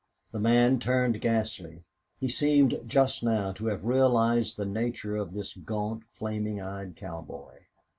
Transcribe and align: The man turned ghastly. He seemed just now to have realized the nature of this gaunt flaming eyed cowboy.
The 0.31 0.39
man 0.39 0.79
turned 0.79 1.21
ghastly. 1.21 1.83
He 2.19 2.27
seemed 2.27 2.81
just 2.87 3.21
now 3.21 3.51
to 3.51 3.67
have 3.67 3.85
realized 3.85 4.57
the 4.57 4.65
nature 4.65 5.15
of 5.15 5.33
this 5.35 5.53
gaunt 5.53 6.05
flaming 6.11 6.59
eyed 6.59 6.95
cowboy. 6.95 7.59